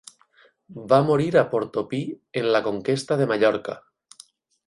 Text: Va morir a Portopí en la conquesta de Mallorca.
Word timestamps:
Va 0.93 0.97
morir 1.09 1.27
a 1.41 1.43
Portopí 1.51 2.01
en 2.43 2.49
la 2.57 2.63
conquesta 2.71 3.21
de 3.23 3.31
Mallorca. 3.35 3.77